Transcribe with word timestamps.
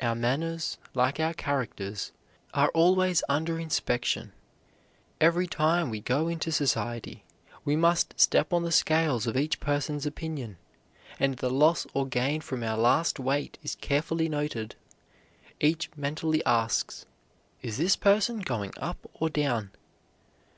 Our 0.00 0.14
manners, 0.14 0.78
like 0.94 1.20
our 1.20 1.34
characters, 1.34 2.10
are 2.54 2.70
always 2.70 3.22
under 3.28 3.60
inspection. 3.60 4.32
Every 5.20 5.46
time 5.46 5.90
we 5.90 6.00
go 6.00 6.26
into 6.26 6.50
society 6.50 7.22
we 7.62 7.76
must 7.76 8.18
step 8.18 8.54
on 8.54 8.62
the 8.62 8.72
scales 8.72 9.26
of 9.26 9.36
each 9.36 9.60
person's 9.60 10.06
opinion, 10.06 10.56
and 11.20 11.36
the 11.36 11.50
loss 11.50 11.86
or 11.92 12.06
gain 12.06 12.40
from 12.40 12.62
our 12.62 12.78
last 12.78 13.20
weight 13.20 13.58
is 13.62 13.74
carefully 13.74 14.26
noted. 14.26 14.74
Each 15.60 15.90
mentally 15.98 16.42
asks, 16.46 17.04
"Is 17.60 17.76
this 17.76 17.94
person 17.94 18.38
going 18.40 18.72
up 18.78 19.04
or 19.12 19.28
down? 19.28 19.72